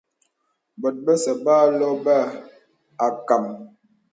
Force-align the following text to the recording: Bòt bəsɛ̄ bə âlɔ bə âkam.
Bòt 0.81 0.95
bəsɛ̄ 1.05 1.33
bə 1.43 1.53
âlɔ 1.65 1.89
bə 2.05 2.15
âkam. 3.07 3.45